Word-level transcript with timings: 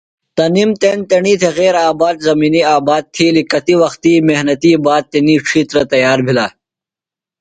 تنِم 0.35 0.69
تݨ 0.81 0.97
تیݨی 1.09 1.33
تھےۡ 1.41 1.53
غیر 1.57 1.75
آباد 1.89 2.15
زمِنی 2.27 2.61
آباد 2.75 3.03
تِھیلیۡ۔ 3.13 3.47
کتیۡ 3.51 3.79
وخت 3.81 4.03
محنتیۡ 4.27 4.77
باد 4.85 5.03
تنی 5.11 5.35
ڇِھیترہ 5.45 5.83
تیار 5.91 6.19
بِھلہ۔ 6.25 6.47